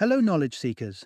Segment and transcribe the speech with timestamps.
[0.00, 1.04] Hello, knowledge seekers.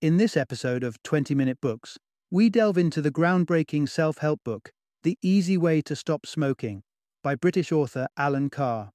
[0.00, 1.98] In this episode of 20 Minute Books,
[2.30, 4.70] we delve into the groundbreaking self help book,
[5.02, 6.84] The Easy Way to Stop Smoking,
[7.24, 8.92] by British author Allen Carr.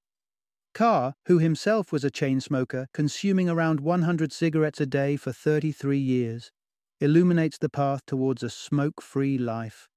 [0.74, 5.98] Carr, who himself was a chain smoker, consuming around 100 cigarettes a day for 33
[5.98, 6.54] years,
[7.02, 9.90] illuminates the path towards a smoke free life.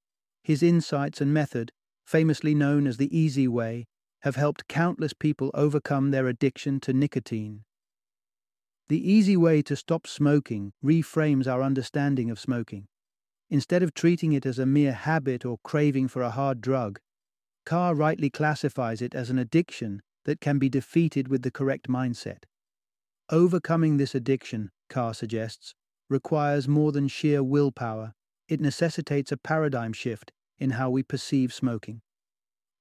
[0.42, 1.70] His insights and method,
[2.04, 3.86] famously known as the Easy Way,
[4.22, 7.62] have helped countless people overcome their addiction to nicotine.
[8.88, 12.86] The easy way to stop smoking reframes our understanding of smoking.
[13.48, 17.00] Instead of treating it as a mere habit or craving for a hard drug,
[17.64, 22.44] Carr rightly classifies it as an addiction that can be defeated with the correct mindset.
[23.30, 25.74] Overcoming this addiction, Carr suggests,
[26.10, 28.12] requires more than sheer willpower.
[28.48, 32.02] It necessitates a paradigm shift in how we perceive smoking.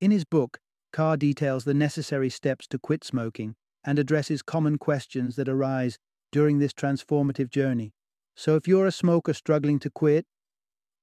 [0.01, 0.59] In his book,
[0.91, 5.97] Carr details the necessary steps to quit smoking and addresses common questions that arise
[6.31, 7.93] during this transformative journey.
[8.35, 10.25] So, if you're a smoker struggling to quit,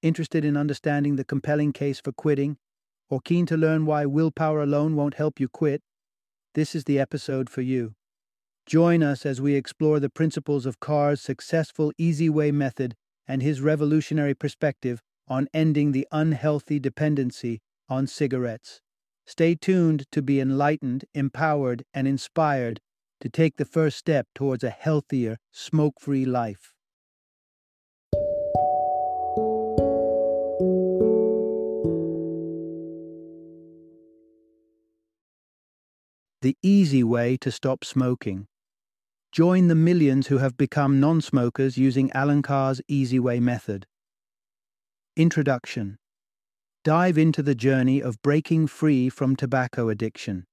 [0.02, 2.56] interested in understanding the compelling case for quitting,
[3.08, 5.82] or keen to learn why willpower alone won't help you quit,
[6.54, 7.94] this is the episode for you.
[8.66, 12.94] Join us as we explore the principles of Carr's successful Easy Way method
[13.26, 18.80] and his revolutionary perspective on ending the unhealthy dependency on cigarettes.
[19.26, 22.80] Stay tuned to be enlightened, empowered, and inspired
[23.20, 26.74] to take the first step towards a healthier, smoke free life.
[36.42, 38.46] The easy way to stop smoking.
[39.30, 43.86] Join the millions who have become non smokers using Allen Carr's Easy Way method.
[45.16, 45.98] Introduction
[46.82, 50.46] Dive into the journey of breaking free from tobacco addiction.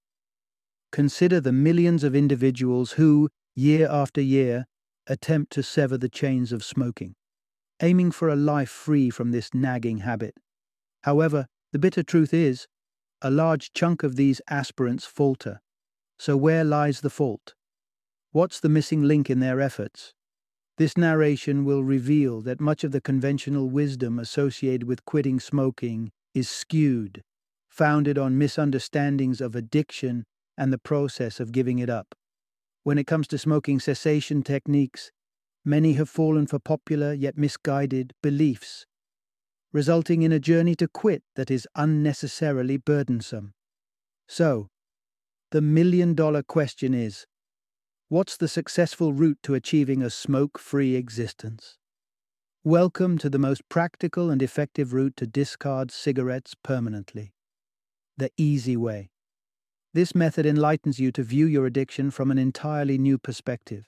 [0.91, 4.65] Consider the millions of individuals who, year after year,
[5.07, 7.15] attempt to sever the chains of smoking,
[7.81, 10.35] aiming for a life free from this nagging habit.
[11.03, 12.67] However, the bitter truth is,
[13.21, 15.61] a large chunk of these aspirants falter.
[16.19, 17.53] So, where lies the fault?
[18.33, 20.13] What's the missing link in their efforts?
[20.77, 26.49] This narration will reveal that much of the conventional wisdom associated with quitting smoking is
[26.49, 27.23] skewed,
[27.69, 30.25] founded on misunderstandings of addiction
[30.57, 32.15] and the process of giving it up.
[32.83, 35.11] When it comes to smoking cessation techniques,
[35.65, 38.85] many have fallen for popular yet misguided beliefs,
[39.73, 43.53] resulting in a journey to quit that is unnecessarily burdensome.
[44.27, 44.69] So,
[45.51, 47.25] the million dollar question is
[48.09, 51.76] what's the successful route to achieving a smoke free existence?
[52.67, 57.31] Welcome to the most practical and effective route to discard cigarettes permanently.
[58.17, 59.09] The easy way.
[59.93, 63.87] This method enlightens you to view your addiction from an entirely new perspective,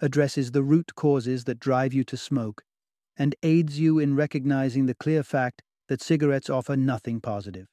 [0.00, 2.64] addresses the root causes that drive you to smoke,
[3.16, 7.68] and aids you in recognizing the clear fact that cigarettes offer nothing positive.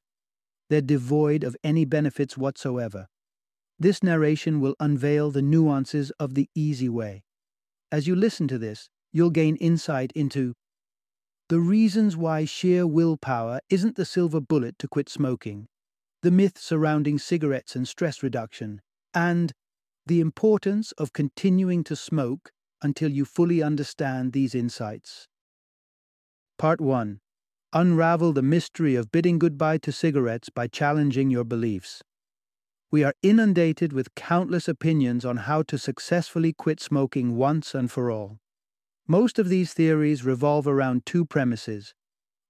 [0.70, 3.08] They're devoid of any benefits whatsoever.
[3.78, 7.26] This narration will unveil the nuances of the easy way.
[7.92, 10.54] As you listen to this, you'll gain insight into
[11.48, 15.68] the reasons why sheer willpower isn't the silver bullet to quit smoking,
[16.22, 18.82] the myth surrounding cigarettes and stress reduction,
[19.14, 19.54] and
[20.06, 25.28] the importance of continuing to smoke until you fully understand these insights.
[26.58, 27.20] Part 1
[27.72, 32.02] Unravel the mystery of bidding goodbye to cigarettes by challenging your beliefs.
[32.92, 38.12] We are inundated with countless opinions on how to successfully quit smoking once and for
[38.12, 38.40] all.
[39.08, 41.94] Most of these theories revolve around two premises.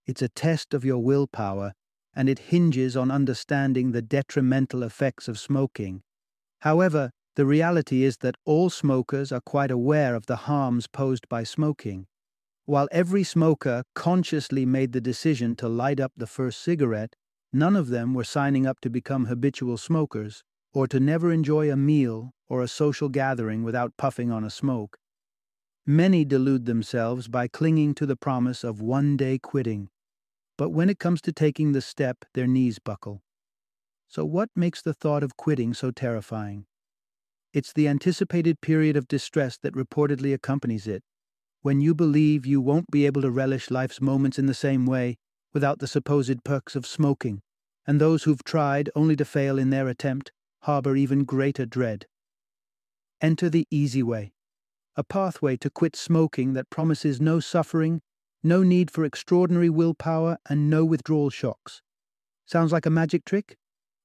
[0.06, 1.74] It's a test of your willpower,
[2.16, 6.02] and it hinges on understanding the detrimental effects of smoking.
[6.62, 11.44] However, the reality is that all smokers are quite aware of the harms posed by
[11.44, 12.08] smoking.
[12.64, 17.18] While every smoker consciously made the decision to light up the first cigarette,
[17.52, 20.42] none of them were signing up to become habitual smokers
[20.74, 24.98] or to never enjoy a meal or a social gathering without puffing on a smoke.
[25.88, 29.90] Many delude themselves by clinging to the promise of one day quitting,
[30.58, 33.22] but when it comes to taking the step, their knees buckle.
[34.08, 36.66] So, what makes the thought of quitting so terrifying?
[37.54, 41.04] It's the anticipated period of distress that reportedly accompanies it,
[41.62, 45.18] when you believe you won't be able to relish life's moments in the same way
[45.54, 47.44] without the supposed perks of smoking,
[47.86, 52.08] and those who've tried only to fail in their attempt harbor even greater dread.
[53.22, 54.35] Enter the easy way
[54.96, 58.02] a pathway to quit smoking that promises no suffering,
[58.44, 61.82] no need for extraordinary willpower, and no withdrawal shocks.
[62.46, 63.58] Sounds like a magic trick?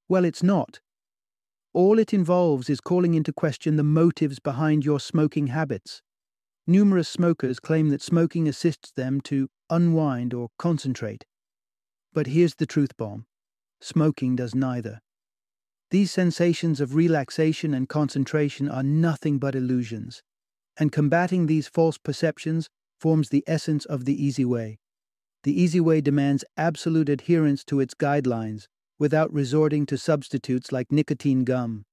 [0.08, 0.80] Well, it's not.
[1.72, 6.02] All it involves is calling into question the motives behind your smoking habits.
[6.66, 11.24] Numerous smokers claim that smoking assists them to unwind or concentrate.
[12.12, 13.26] But here's the truth bomb
[13.80, 15.00] smoking does neither.
[15.90, 20.22] These sensations of relaxation and concentration are nothing but illusions,
[20.80, 22.68] and combating these false perceptions
[22.98, 24.78] forms the essence of the easy way.
[25.44, 28.66] The easy way demands absolute adherence to its guidelines
[28.98, 31.84] without resorting to substitutes like nicotine gum.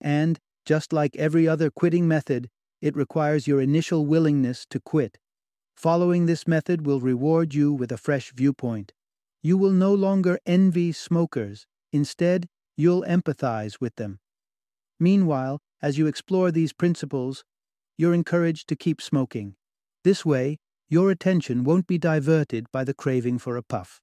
[0.00, 2.48] And, just like every other quitting method,
[2.80, 5.18] it requires your initial willingness to quit.
[5.76, 8.92] Following this method will reward you with a fresh viewpoint.
[9.42, 11.66] You will no longer envy smokers.
[11.92, 12.46] Instead,
[12.76, 14.18] you'll empathize with them.
[14.98, 17.44] Meanwhile, as you explore these principles,
[17.96, 19.54] you're encouraged to keep smoking.
[20.04, 20.58] This way,
[20.88, 24.00] your attention won't be diverted by the craving for a puff.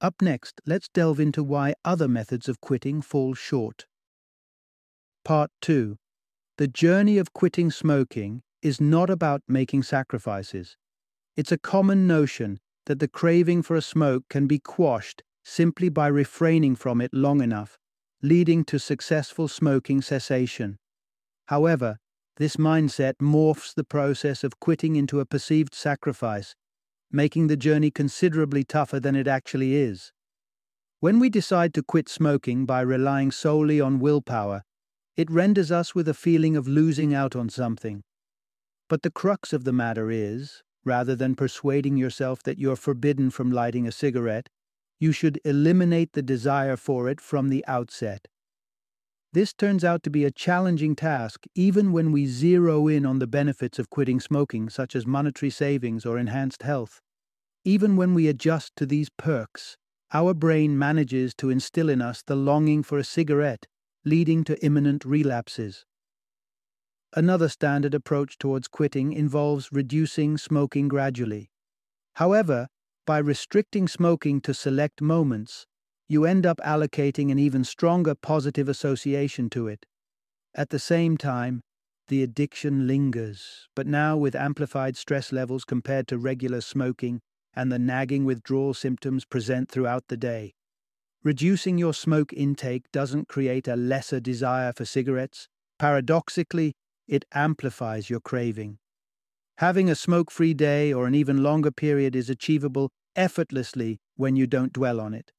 [0.00, 3.86] Up next, let's delve into why other methods of quitting fall short.
[5.24, 5.96] Part 2
[6.58, 10.76] The journey of quitting smoking is not about making sacrifices.
[11.36, 16.06] It's a common notion that the craving for a smoke can be quashed simply by
[16.06, 17.78] refraining from it long enough,
[18.22, 20.78] leading to successful smoking cessation.
[21.46, 21.98] However,
[22.36, 26.56] this mindset morphs the process of quitting into a perceived sacrifice,
[27.12, 30.12] making the journey considerably tougher than it actually is.
[30.98, 34.64] When we decide to quit smoking by relying solely on willpower,
[35.16, 38.02] it renders us with a feeling of losing out on something.
[38.88, 43.52] But the crux of the matter is, rather than persuading yourself that you're forbidden from
[43.52, 44.48] lighting a cigarette,
[44.98, 48.26] you should eliminate the desire for it from the outset.
[49.34, 53.26] This turns out to be a challenging task even when we zero in on the
[53.26, 57.00] benefits of quitting smoking, such as monetary savings or enhanced health.
[57.64, 59.76] Even when we adjust to these perks,
[60.12, 63.66] our brain manages to instill in us the longing for a cigarette,
[64.04, 65.84] leading to imminent relapses.
[67.16, 71.50] Another standard approach towards quitting involves reducing smoking gradually.
[72.14, 72.68] However,
[73.04, 75.66] by restricting smoking to select moments,
[76.08, 79.86] you end up allocating an even stronger positive association to it.
[80.54, 81.62] At the same time,
[82.08, 87.20] the addiction lingers, but now with amplified stress levels compared to regular smoking
[87.54, 90.52] and the nagging withdrawal symptoms present throughout the day.
[91.22, 95.48] Reducing your smoke intake doesn't create a lesser desire for cigarettes.
[95.78, 96.74] Paradoxically,
[97.08, 98.76] it amplifies your craving.
[99.58, 104.46] Having a smoke free day or an even longer period is achievable effortlessly when you
[104.46, 105.32] don't dwell on it.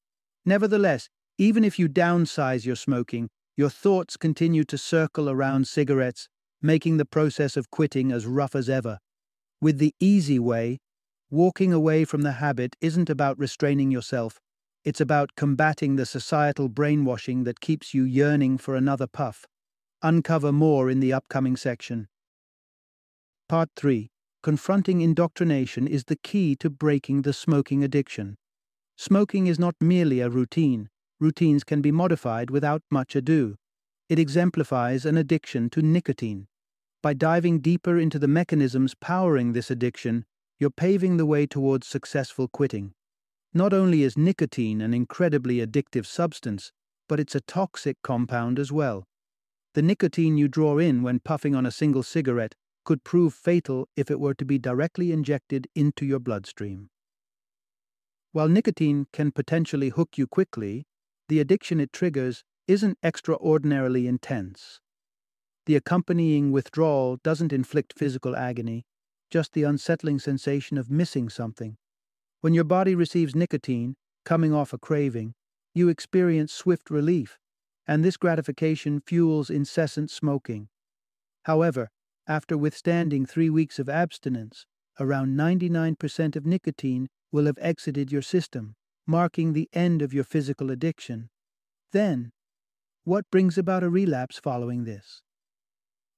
[0.46, 1.08] Nevertheless,
[1.38, 6.28] even if you downsize your smoking, your thoughts continue to circle around cigarettes,
[6.62, 8.98] making the process of quitting as rough as ever.
[9.60, 10.78] With the easy way,
[11.30, 14.38] walking away from the habit isn't about restraining yourself,
[14.84, 19.46] it's about combating the societal brainwashing that keeps you yearning for another puff.
[20.00, 22.06] Uncover more in the upcoming section.
[23.48, 24.10] Part 3
[24.44, 28.36] Confronting indoctrination is the key to breaking the smoking addiction.
[28.96, 30.88] Smoking is not merely a routine.
[31.20, 33.56] Routines can be modified without much ado.
[34.08, 36.48] It exemplifies an addiction to nicotine.
[37.02, 40.24] By diving deeper into the mechanisms powering this addiction,
[40.58, 42.94] you're paving the way towards successful quitting.
[43.52, 46.72] Not only is nicotine an incredibly addictive substance,
[47.08, 49.06] but it's a toxic compound as well.
[49.74, 52.54] The nicotine you draw in when puffing on a single cigarette
[52.84, 56.88] could prove fatal if it were to be directly injected into your bloodstream.
[58.36, 60.84] While nicotine can potentially hook you quickly,
[61.30, 64.78] the addiction it triggers isn't extraordinarily intense.
[65.64, 68.84] The accompanying withdrawal doesn't inflict physical agony,
[69.30, 71.78] just the unsettling sensation of missing something.
[72.42, 75.32] When your body receives nicotine, coming off a craving,
[75.74, 77.38] you experience swift relief,
[77.86, 80.68] and this gratification fuels incessant smoking.
[81.44, 81.88] However,
[82.28, 84.66] after withstanding three weeks of abstinence,
[85.00, 88.74] around 99% of nicotine will have exited your system,
[89.06, 91.28] marking the end of your physical addiction.
[91.92, 92.32] Then,
[93.04, 95.22] what brings about a relapse following this?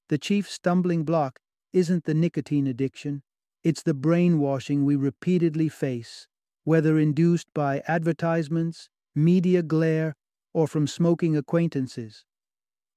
[0.09, 1.39] The chief stumbling block
[1.71, 3.21] isn't the nicotine addiction,
[3.63, 6.27] it's the brainwashing we repeatedly face,
[6.63, 10.15] whether induced by advertisements, media glare,
[10.53, 12.25] or from smoking acquaintances.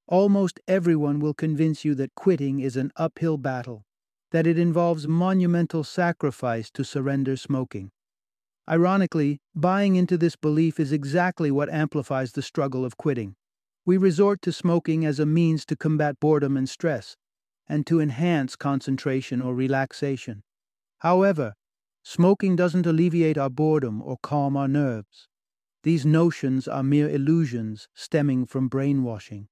[0.07, 3.83] Almost everyone will convince you that quitting is an uphill battle,
[4.31, 7.91] that it involves monumental sacrifice to surrender smoking.
[8.69, 13.35] Ironically, buying into this belief is exactly what amplifies the struggle of quitting.
[13.85, 17.17] We resort to smoking as a means to combat boredom and stress,
[17.67, 20.43] and to enhance concentration or relaxation.
[20.99, 21.55] However,
[22.03, 25.27] smoking doesn't alleviate our boredom or calm our nerves.
[25.83, 29.49] These notions are mere illusions stemming from brainwashing.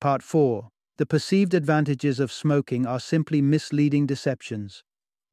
[0.00, 4.84] Part 4 the perceived advantages of smoking are simply misleading deceptions.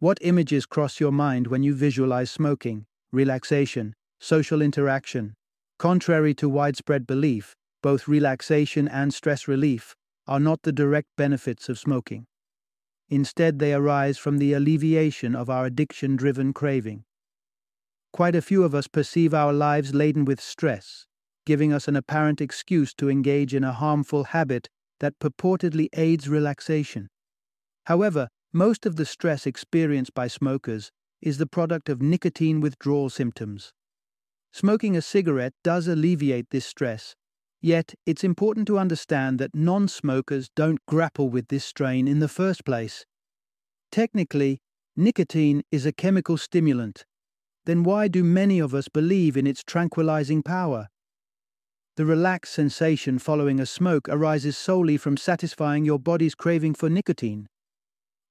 [0.01, 5.35] What images cross your mind when you visualize smoking, relaxation, social interaction?
[5.77, 11.77] Contrary to widespread belief, both relaxation and stress relief are not the direct benefits of
[11.77, 12.25] smoking.
[13.09, 17.03] Instead, they arise from the alleviation of our addiction driven craving.
[18.11, 21.05] Quite a few of us perceive our lives laden with stress,
[21.45, 24.67] giving us an apparent excuse to engage in a harmful habit
[24.99, 27.07] that purportedly aids relaxation.
[27.85, 30.91] However, most of the stress experienced by smokers
[31.21, 33.71] is the product of nicotine withdrawal symptoms.
[34.51, 37.15] Smoking a cigarette does alleviate this stress,
[37.61, 42.27] yet it's important to understand that non smokers don't grapple with this strain in the
[42.27, 43.05] first place.
[43.91, 44.59] Technically,
[44.97, 47.05] nicotine is a chemical stimulant.
[47.65, 50.89] Then why do many of us believe in its tranquilizing power?
[51.95, 57.47] The relaxed sensation following a smoke arises solely from satisfying your body's craving for nicotine.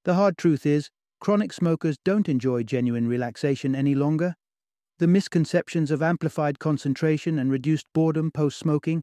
[0.05, 0.91] The hard truth is,
[1.21, 4.35] chronic smokers don't enjoy genuine relaxation any longer.
[4.99, 9.03] The misconceptions of amplified concentration and reduced boredom post smoking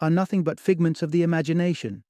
[0.00, 2.04] are nothing but figments of the imagination.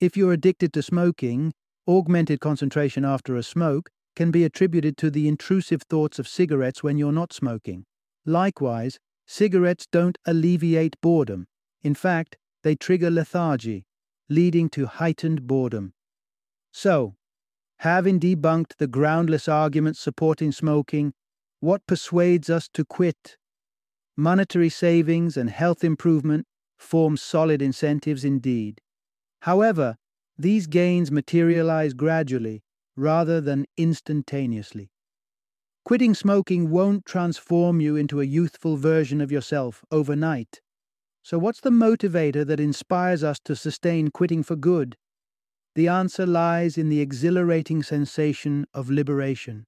[0.00, 1.52] If you're addicted to smoking,
[1.86, 6.98] augmented concentration after a smoke can be attributed to the intrusive thoughts of cigarettes when
[6.98, 7.84] you're not smoking.
[8.24, 8.98] Likewise,
[9.32, 11.46] Cigarettes don't alleviate boredom.
[11.82, 13.84] In fact, they trigger lethargy,
[14.28, 15.92] leading to heightened boredom.
[16.72, 17.14] So,
[17.80, 21.14] having debunked the groundless arguments supporting smoking,
[21.60, 23.38] what persuades us to quit?
[24.18, 26.46] Monetary savings and health improvement
[26.78, 28.82] form solid incentives indeed.
[29.42, 29.96] However,
[30.36, 32.62] these gains materialize gradually
[32.96, 34.90] rather than instantaneously.
[35.82, 40.60] Quitting smoking won't transform you into a youthful version of yourself overnight.
[41.22, 44.96] So, what's the motivator that inspires us to sustain quitting for good?
[45.74, 49.66] The answer lies in the exhilarating sensation of liberation.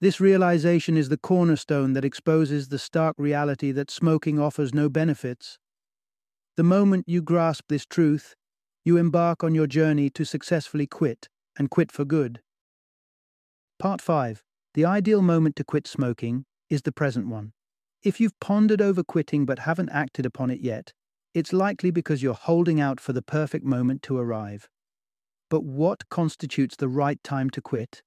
[0.00, 5.58] This realization is the cornerstone that exposes the stark reality that smoking offers no benefits.
[6.56, 8.34] The moment you grasp this truth,
[8.84, 12.40] you embark on your journey to successfully quit, and quit for good.
[13.78, 14.42] Part 5
[14.74, 17.52] the ideal moment to quit smoking is the present one.
[18.04, 20.92] If you've pondered over quitting but haven't acted upon it yet,
[21.34, 24.68] it's likely because you're holding out for the perfect moment to arrive.
[25.50, 28.02] But what constitutes the right time to quit?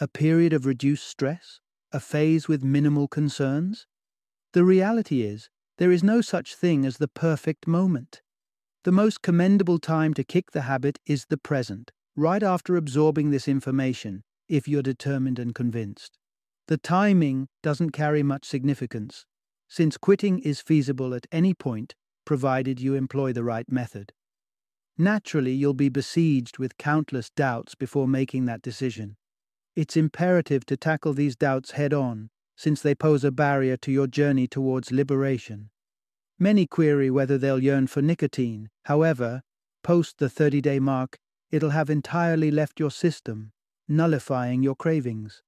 [0.00, 1.60] A period of reduced stress?
[1.92, 3.86] A phase with minimal concerns?
[4.54, 8.22] The reality is, there is no such thing as the perfect moment.
[8.84, 13.46] The most commendable time to kick the habit is the present, right after absorbing this
[13.46, 16.18] information, if you're determined and convinced.
[16.66, 19.26] The timing doesn't carry much significance,
[19.68, 24.12] since quitting is feasible at any point provided you employ the right method.
[24.98, 29.16] Naturally, you'll be besieged with countless doubts before making that decision.
[29.74, 34.06] It's imperative to tackle these doubts head on, since they pose a barrier to your
[34.06, 35.68] journey towards liberation.
[36.38, 38.70] Many query whether they'll yearn for nicotine.
[38.84, 39.42] However,
[39.82, 41.18] post the 30 day mark,
[41.50, 43.52] it'll have entirely left your system,
[43.88, 45.42] nullifying your cravings.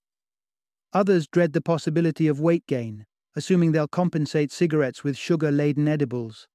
[0.93, 6.49] Others dread the possibility of weight gain, assuming they'll compensate cigarettes with sugar laden edibles.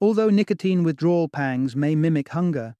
[0.00, 2.74] Although nicotine withdrawal pangs may mimic hunger,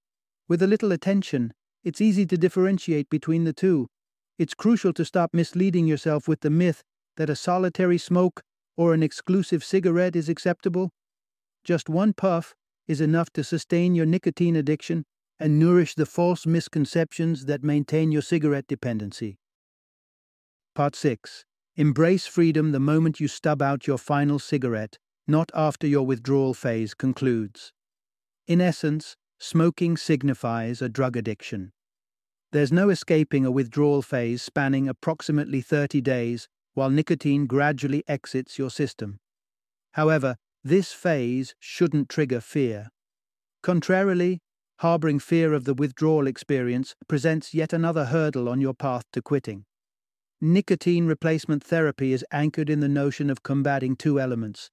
[0.48, 3.88] with a little attention, it's easy to differentiate between the two.
[4.38, 6.82] It's crucial to stop misleading yourself with the myth
[7.16, 8.42] that a solitary smoke
[8.76, 10.90] or an exclusive cigarette is acceptable.
[11.64, 12.54] Just one puff
[12.87, 15.04] is enough to sustain your nicotine addiction
[15.40, 19.38] and nourish the false misconceptions that maintain your cigarette dependency.
[20.75, 21.44] Part 6.
[21.75, 24.98] Embrace freedom the moment you stub out your final cigarette,
[25.28, 27.73] not after your withdrawal phase concludes.
[28.47, 31.73] In essence, smoking signifies a drug addiction.
[32.50, 38.70] There's no escaping a withdrawal phase spanning approximately 30 days while nicotine gradually exits your
[38.70, 39.20] system.
[39.92, 42.88] However, this phase shouldn't trigger fear.
[43.62, 44.40] Contrarily,
[44.80, 49.64] Harboring fear of the withdrawal experience presents yet another hurdle on your path to quitting.
[50.40, 54.70] Nicotine replacement therapy is anchored in the notion of combating two elements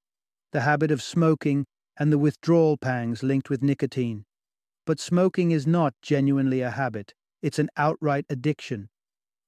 [0.56, 1.66] the habit of smoking
[1.98, 4.24] and the withdrawal pangs linked with nicotine.
[4.86, 8.88] But smoking is not genuinely a habit, it's an outright addiction.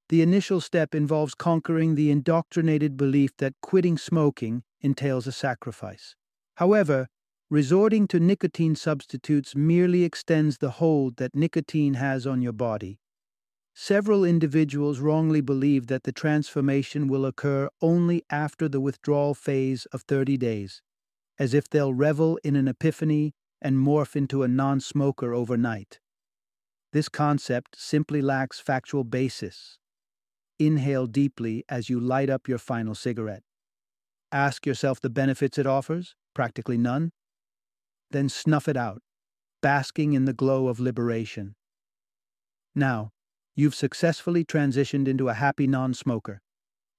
[0.10, 6.14] The initial step involves conquering the indoctrinated belief that quitting smoking entails a sacrifice.
[6.58, 7.08] However,
[7.50, 13.00] Resorting to nicotine substitutes merely extends the hold that nicotine has on your body.
[13.74, 20.02] Several individuals wrongly believe that the transformation will occur only after the withdrawal phase of
[20.02, 20.82] 30 days,
[21.40, 26.00] as if they'll revel in an epiphany and morph into a non smoker overnight.
[26.94, 29.78] This concept simply lacks factual basis.
[30.60, 33.44] Inhale deeply as you light up your final cigarette.
[34.32, 37.12] Ask yourself the benefits it offers, practically none.
[38.12, 39.02] Then snuff it out,
[39.62, 41.56] basking in the glow of liberation.
[42.74, 43.12] Now,
[43.56, 46.42] you've successfully transitioned into a happy non smoker.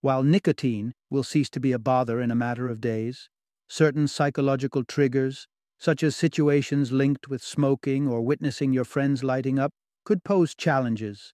[0.00, 3.28] While nicotine will cease to be a bother in a matter of days,
[3.68, 5.46] certain psychological triggers,
[5.78, 9.72] such as situations linked with smoking or witnessing your friends lighting up,
[10.04, 11.32] could pose challenges.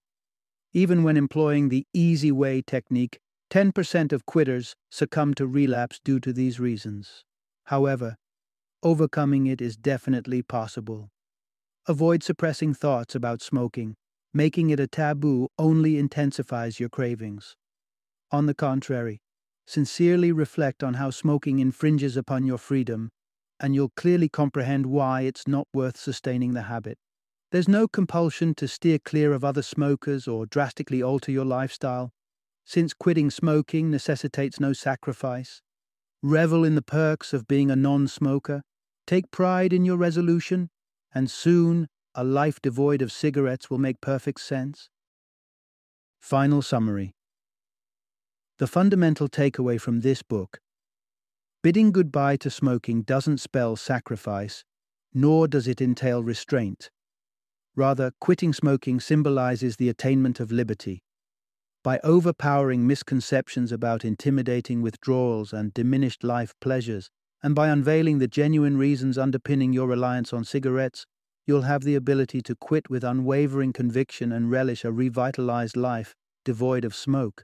[0.73, 6.33] Even when employing the easy way technique, 10% of quitters succumb to relapse due to
[6.33, 7.23] these reasons.
[7.65, 8.17] However,
[8.83, 11.09] overcoming it is definitely possible.
[11.87, 13.95] Avoid suppressing thoughts about smoking.
[14.33, 17.55] Making it a taboo only intensifies your cravings.
[18.31, 19.21] On the contrary,
[19.65, 23.09] sincerely reflect on how smoking infringes upon your freedom,
[23.59, 26.97] and you'll clearly comprehend why it's not worth sustaining the habit.
[27.51, 32.11] There's no compulsion to steer clear of other smokers or drastically alter your lifestyle,
[32.65, 35.61] since quitting smoking necessitates no sacrifice.
[36.21, 38.63] Revel in the perks of being a non smoker,
[39.05, 40.69] take pride in your resolution,
[41.13, 44.89] and soon a life devoid of cigarettes will make perfect sense.
[46.19, 47.13] Final summary
[48.57, 50.59] The fundamental takeaway from this book
[51.61, 54.63] bidding goodbye to smoking doesn't spell sacrifice,
[55.13, 56.89] nor does it entail restraint.
[57.75, 61.01] Rather, quitting smoking symbolizes the attainment of liberty.
[61.83, 67.09] By overpowering misconceptions about intimidating withdrawals and diminished life pleasures,
[67.43, 71.05] and by unveiling the genuine reasons underpinning your reliance on cigarettes,
[71.45, 76.85] you'll have the ability to quit with unwavering conviction and relish a revitalized life devoid
[76.85, 77.43] of smoke.